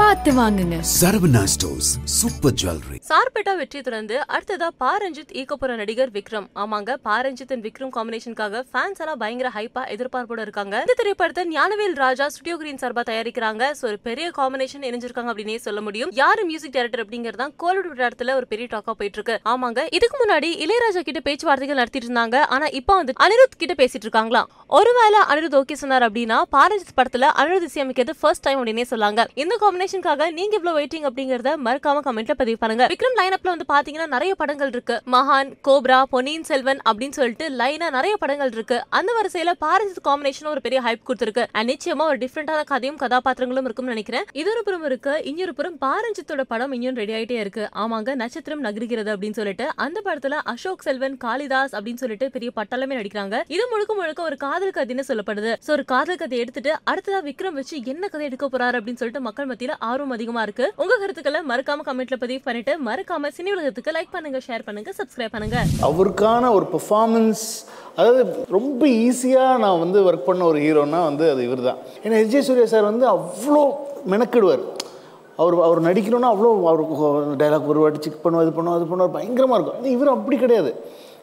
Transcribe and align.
பார்த்து 0.00 0.30
வாங்குங்க. 0.38 0.76
Saravana 0.98 1.40
stores 1.52 1.88
super 2.18 2.54
jewellery 2.60 2.98
Sarpatta 3.08 3.52
வெற்றி 3.58 3.80
தொடர்ந்து 3.86 4.16
அடுத்ததா 4.34 4.68
பா 4.82 4.92
ரஞ்சித் 5.02 5.32
ஈக்க 5.40 5.56
போற 5.62 5.74
நடிகர் 5.80 6.12
விக்ரம். 6.14 6.46
ஆமாங்க 6.62 6.94
பா 7.06 7.16
ரஞ்சித் 7.24 7.52
அண்ட் 7.54 7.64
விக்ரம் 7.66 7.92
காம்பினேஷனுக்காக 7.96 8.62
ஃபேன்ஸ் 8.70 9.00
எல்லாம் 9.02 9.18
பயங்கர 9.22 9.48
ஹைப்பா 9.56 9.82
எதிர்பார்ப்போட 9.94 10.40
இருக்காங்க. 10.46 10.76
இந்த 10.84 10.94
திரைப்படத்தை 11.00 11.42
ஞானவேல் 11.56 11.96
ராஜா 12.04 12.28
ஸ்டுடியோ 12.34 12.56
கிரீன் 12.60 12.80
சார்பா 12.82 13.02
தயாரிக்கிறாங்க. 13.10 13.66
சோ 13.80 13.84
ஒரு 13.90 13.98
பெரிய 14.08 14.28
காம்பினேஷன் 14.38 14.86
இணைஞ்சிருக்காங்க 14.90 15.32
அப்படின்னே 15.32 15.58
சொல்ல 15.66 15.82
முடியும். 15.88 16.12
யாரு 16.22 16.44
மியூசிக் 16.50 16.74
டைரக்டர் 16.76 17.02
அப்படிங்கறது 17.04 17.40
தான் 17.42 17.54
கோலிவுட் 17.64 17.90
விளையாட்டுல 17.92 18.36
ஒரு 18.40 18.48
பெரிய 18.52 18.68
டாக்கா 18.74 18.94
போயிட்டு 19.02 19.20
இருக்கு 19.20 19.36
ஆமாங்க 19.54 19.84
இதுக்கு 19.98 20.18
முன்னாடி 20.22 20.50
இளையராஜா 20.66 21.02
கிட்ட 21.10 21.22
பேச்சுவார்த்தைகள் 21.28 21.80
நடத்திட்டு 21.82 22.10
இருந்தாங்க. 22.10 22.38
ஆனா 22.56 22.68
இப்போ 22.80 22.96
வந்து 23.00 23.16
அனிருத் 23.26 23.60
கிட்ட 23.64 23.76
பேசிட்டு 23.82 24.08
இருக்காங்களாம் 24.08 24.48
ஒருவேளை 24.80 25.22
அனிருத் 25.34 25.58
ஓகே 25.62 25.78
சொன்னார் 25.82 26.08
அப்படின்னா 26.08 26.40
பாரஞ்சித் 26.58 26.96
படத்துல 27.02 27.32
அனிருத் 27.42 27.68
இசையமைக்கிறது 27.70 28.18
ஃபர்ஸ்ட் 28.22 28.46
டைம் 28.48 28.60
அப்படின்னே 28.62 28.88
சொல்லாங்க. 28.94 29.20
இந்த 29.44 29.54
இன்ஃபர்மேஷனுக்காக 29.90 30.26
நீங்க 30.38 30.54
இவ்வளவு 30.58 30.78
வெயிட்டிங் 30.78 31.06
அப்படிங்கறத 31.08 31.50
மறக்காம 31.66 32.00
கமெண்ட்ல 32.06 32.34
பதிவு 32.40 32.58
பண்ணுங்க. 32.62 32.84
விக்ரம் 32.92 33.16
லைனப்ல 33.20 33.50
வந்து 33.52 33.66
பாத்தீங்கன்னா 33.72 34.06
நிறைய 34.14 34.32
படங்கள் 34.40 34.70
இருக்கு. 34.74 34.96
மகான் 35.14 35.50
கோப்ரா 35.68 35.98
பொன்னியின் 36.14 36.46
செல்வன் 36.50 36.80
அப்படின்னு 36.90 37.16
சொல்லிட்டு 37.18 37.46
லைனா 37.60 37.86
நிறைய 37.96 38.14
படங்கள் 38.22 38.52
இருக்கு. 38.56 38.78
அந்த 38.98 39.10
வரிசையில 39.18 39.52
பாரஞ்சித் 39.64 40.04
காம்பினேஷன் 40.08 40.50
ஒரு 40.52 40.60
பெரிய 40.66 40.80
ஹைப் 40.86 41.04
கொடுத்திருக்கு. 41.08 41.44
அண்ட் 41.58 41.70
நிச்சயமா 41.72 42.06
ஒரு 42.10 42.18
டிஃப்ரெண்டான 42.24 42.60
கதையும் 42.72 43.00
கதாபாத்திரங்களும் 43.02 43.66
இருக்கும்னு 43.68 43.94
நினைக்கிறேன். 43.94 44.26
இது 44.42 44.50
ஒரு 44.54 44.62
புறம் 44.68 44.86
இருக்கு 44.90 45.14
இன்னொரு 45.30 45.54
புறம் 45.60 45.78
பாரஞ்சித்தோட 45.86 46.44
படம் 46.52 46.74
இன்னும் 46.78 47.00
ரெடி 47.02 47.14
ஆயிட்டே 47.18 47.38
இருக்கு. 47.44 47.66
ஆமாங்க 47.84 48.14
நட்சத்திரம் 48.22 48.64
நகருகிறது 48.68 49.12
அப்படின்னு 49.14 49.38
சொல்லிட்டு 49.40 49.68
அந்த 49.86 49.98
படத்துல 50.08 50.40
அசோக் 50.54 50.86
செல்வன் 50.88 51.18
காளிதாஸ் 51.26 51.74
அப்படின்னு 51.78 52.02
சொல்லிட்டு 52.04 52.28
பெரிய 52.36 52.50
பட்டாளமே 52.60 52.98
நடிக்கிறாங்க. 53.00 53.36
இது 53.56 53.66
முழுக்க 53.72 53.92
முழுக்க 54.00 54.22
ஒரு 54.30 54.38
காதல் 54.46 54.76
கதைன்னு 54.78 55.08
சொல்லப்படுது. 55.10 55.52
சோ 55.66 55.70
ஒரு 55.78 55.84
காதல் 55.94 56.20
கதை 56.24 56.38
எடுத்துட்டு 56.44 56.72
அடுத்ததா 56.90 57.20
விக்ரம் 57.30 57.58
வச்சு 57.60 57.76
என்ன 57.92 58.04
கதை 58.12 58.24
எடுக்க 58.30 58.46
போறாரு 58.52 58.78
அப்படின்னு 58.80 59.00
சொல்லிட்டு 59.00 59.26
மக்கள் 59.26 59.48
மத்தியில 59.50 59.69
ஆர்வம் 59.90 60.14
அதிகமா 60.16 60.42
இருக்கு. 60.46 60.66
உங்க 60.82 60.94
கருத்துக்களை 61.02 61.40
மறக்காம 61.50 61.84
கமெண்ட்ல 61.88 62.18
பதிவு 62.24 62.40
பண்ணிட்டு 62.48 62.72
மறக்காம 62.88 63.30
சினி 63.36 63.52
உலகத்துக்கு 63.56 63.94
லைக் 63.96 64.12
பண்ணுங்க 64.16 64.40
ஷேர் 64.48 64.66
பண்ணுங்க 64.68 64.92
சப்ஸ்கிரைப் 65.00 65.34
பண்ணுங்க. 65.36 65.58
அவருக்கான 65.88 66.52
ஒரு 66.58 66.68
பெர்ஃபார்மன்ஸ் 66.74 67.44
அதாவது 67.98 68.22
ரொம்ப 68.56 68.82
ஈஸியாக 69.06 69.60
நான் 69.64 69.82
வந்து 69.84 69.98
ஒர்க் 70.08 70.28
பண்ண 70.28 70.44
ஒரு 70.50 70.60
ஹீரோனா 70.66 71.00
வந்து 71.10 71.24
அது 71.32 71.42
இவர் 71.48 71.66
தான் 71.68 71.80
ஏன்னா 72.04 72.20
எஸ் 72.22 72.32
ஜே 72.34 72.42
சூர்யா 72.48 72.68
சார் 72.74 72.90
வந்து 72.90 73.06
அவ்வளோ 73.16 73.64
மெனக்கிடுவார். 74.14 74.64
அவர் 75.42 75.54
அவர் 75.66 75.86
நடிக்கணும்னா 75.88 76.30
அவ்வளோ 76.34 76.48
அவருக்கு 76.70 77.36
டைலாக் 77.42 77.70
ஒரு 77.72 77.82
வாட்டி 77.82 78.00
செக் 78.04 78.24
பண்ணுவோம் 78.24 78.44
இது 78.46 78.52
பண்ணுவோம் 78.56 78.78
அது 78.78 78.90
பண்ணுவார் 78.90 79.14
பயங்கரமாக 79.18 79.58
இருக்கும். 79.58 79.92
இவர் 79.96 80.14
அப்படி 80.16 80.36
கிடையாது. 80.44 80.72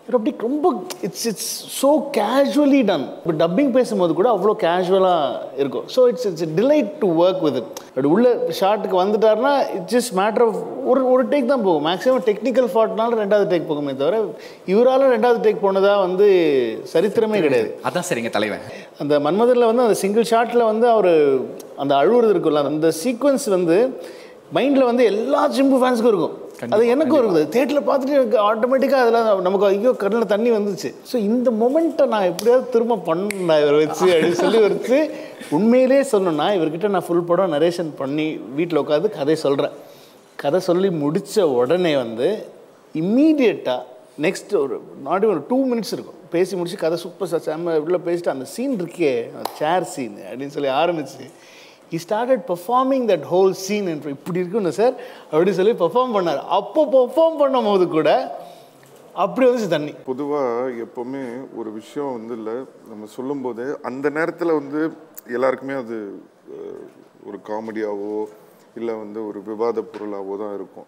இவர் 0.08 0.18
அப்படி 0.18 0.32
ரொம்ப 0.46 0.68
it's 1.06 1.26
it's 1.30 1.50
so 1.80 1.90
casually 2.18 2.80
done 2.90 3.04
இப்போ 3.22 3.34
டப்பிங் 3.42 3.72
பேசும்போது 3.78 4.12
கூட 4.20 4.28
அவ்வளோ 4.36 4.54
கேஷுவலாக 4.62 5.58
இருக்கும். 5.62 5.86
So 5.96 6.02
it's 6.12 6.28
it's 6.30 6.46
delight 6.60 6.92
to 7.02 7.08
work 7.24 7.42
with 7.46 7.58
it 7.62 7.72
அப்படி 7.90 8.10
உள்ள 8.16 8.28
ஷார்ட்டுக்கு 8.60 8.98
வந்துட்டாருன்னா 9.02 9.52
இட்ஸ் 9.78 9.94
ஜஸ்ட் 9.96 10.14
மேட்டர் 10.20 10.44
ஆஃப் 10.48 10.60
ஒரு 10.92 11.02
ஒரு 11.14 11.24
டேக் 11.32 11.50
தான் 11.52 11.66
போகும். 11.66 11.86
மேக்ஸிமம் 11.90 12.24
டெக்னிக்கல் 12.30 12.70
ஃபால்ட்னால 12.74 13.18
ரெண்டாவது 13.24 13.50
டேக் 13.54 13.68
போகுமே 13.72 13.96
தவிர 14.04 14.22
இவரால் 14.74 15.06
ரெண்டாவது 15.16 15.42
டேக் 15.48 15.64
போனதாக 15.66 16.06
வந்து 16.06 16.28
சரித்திரமே 16.94 17.42
கிடையாது. 17.48 17.70
அதான் 17.90 18.08
சரிங்க 18.12 18.32
தலைவன். 18.38 18.64
அந்த 19.04 19.20
மன்மதரில் 19.28 19.70
வந்து 19.72 19.86
அந்த 19.88 19.98
சிங்கிள் 20.04 20.30
ஷாட்டில் 20.32 20.70
வந்து 20.72 20.88
அவர் 20.96 21.12
அந்த 21.84 21.94
அழுவுறது 22.02 22.34
இருக்குல்ல 22.36 22.64
அந்த 22.74 22.92
சீக்வன்ஸ் 23.02 23.48
வந்து 23.58 23.80
மைண்டில் 24.56 24.90
வந்து 24.90 25.04
எல்லா 25.12 25.42
சிம்பு 25.56 25.78
ஃபேன்ஸுக்கும் 25.82 26.12
இருக்கும். 26.14 26.36
அது 26.76 26.84
எனக்கும் 26.94 27.20
இருக்குது. 27.22 27.42
தேட்டரில் 27.54 27.88
பார்த்துட்டு 27.88 28.16
எனக்கு 28.20 28.38
ஆட்டோமேட்டிக்காக 28.50 29.02
அதில் 29.06 29.44
நமக்கு 29.48 29.66
ஐயோ 29.70 29.92
கண்ணில் 30.04 30.32
தண்ணி 30.34 30.50
வந்துச்சு 30.56 30.90
ஸோ 31.10 31.16
இந்த 31.30 31.50
மொமெண்ட்டை 31.62 32.06
நான் 32.14 32.30
எப்படியாவது 32.32 32.72
திரும்ப 32.76 33.00
பண்ணேன் 33.10 33.60
இவரை 33.64 33.78
வச்சு 33.84 34.06
அப்படின்னு 34.14 34.40
சொல்லி 34.44 34.62
வச்சு 34.68 35.00
உண்மையிலே 35.58 36.00
சொல்லணும்னா 36.14 36.48
இவர்கிட்ட 36.58 36.90
நான் 36.96 37.06
ஃபுல் 37.08 37.28
படம் 37.32 37.54
நரேஷன் 37.56 37.92
பண்ணி 38.02 38.28
வீட்டில் 38.60 38.82
உட்காந்து 38.84 39.12
கதை 39.20 39.36
சொல்கிறேன் 39.46 39.76
கதை 40.44 40.62
சொல்லி 40.70 40.92
முடித்த 41.04 41.48
உடனே 41.60 41.94
வந்து 42.04 42.30
இம்மீடியட்டாக 42.96 43.84
நெக்ஸ்ட் 44.26 44.54
ஒரு 44.64 44.76
நாட் 45.08 45.26
ஒரு 45.32 45.42
டூ 45.50 45.58
மினிட்ஸ் 45.72 45.94
இருக்கும். 45.96 46.20
பேசி 46.36 46.54
முடிச்சு 46.60 46.78
கதை 46.84 46.98
சூப்பர் 47.04 47.30
சார் 47.32 47.44
செம்ம 47.48 47.76
உள்ள 47.84 47.98
பேசிட்டு 48.08 48.34
அந்த 48.34 48.46
சீன் 48.54 48.74
இருக்கே 48.82 49.12
சேர் 49.60 49.86
சீன் 49.94 50.18
அப்படின்னு 50.30 50.56
சொல்லி 50.56 50.72
ஆரம்பிச்சு 50.80 51.26
he 51.92 52.00
started 52.06 52.44
performing 52.52 53.06
that 53.12 53.26
whole 53.34 53.54
scene 53.66 53.88
என்று 53.94 54.14
இப்படி 54.18 54.42
இருக்குன்னு 54.42 54.74
சார் 54.80 54.96
அப்படி 55.32 55.54
சொல்லி 55.60 55.74
பெர்ஃபார்ம் 55.84 56.16
பண்ணார். 56.18 56.42
அப்போ 56.60 56.84
பெர்ஃபார்ம் 56.98 57.40
பண்ணும்போது 57.44 57.88
கூட 57.98 58.10
அப்படி 59.26 59.46
வந்துச்சு 59.48 59.70
தண்ணி. 59.76 59.94
பொதுவாக 60.10 60.74
எப்போவுமே 60.86 61.24
ஒரு 61.60 61.70
விஷயம் 61.80 62.12
வந்து 62.18 62.34
இல்லை 62.40 62.56
நம்ம 62.90 63.08
சொல்லும்போது 63.18 63.64
அந்த 63.90 64.10
நேரத்தில் 64.18 64.58
வந்து 64.60 64.82
எல்லாருக்குமே 65.38 65.78
அது 65.84 65.98
ஒரு 67.30 67.40
காமெடியாவோ 67.50 68.12
இல்லை 68.80 68.94
வந்து 69.04 69.20
ஒரு 69.30 69.40
விவாத 69.48 69.84
பொருளாகவோ 69.94 70.36
தான் 70.44 70.54
இருக்கும். 70.60 70.88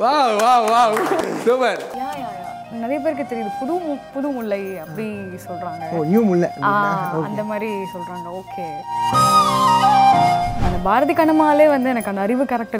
wow 0.00 0.36
வாவ் 0.42 0.64
வாவ். 0.66 0.96
சூப்பர். 1.44 1.82
நிறைய 2.72 2.98
பேருக்கு 2.98 3.36
தெரியுது. 3.36 3.52
புது 3.60 3.74
மு- 3.74 4.00
புது 4.14 4.28
முல்லை 4.28 4.78
அப்படி 4.78 5.08
சொல்றாங்க. 5.46 5.90
ஓ 5.90 6.02
நியூ 6.04 6.22
முல்லை 6.22 6.48
அந்த 7.24 7.44
மாதிரி 7.44 7.72
சொல்றாங்க. 7.72 8.28
ஓகே 8.32 8.66
அந்த 10.64 10.78
பாரதி 10.82 11.12
கண்ணம்மாலே 11.12 11.68
வந்து 11.68 11.88
எனக்கு 11.88 12.08
அந்த 12.08 12.20
அறிவு 12.20 12.44
கேரக்டர் 12.44 12.76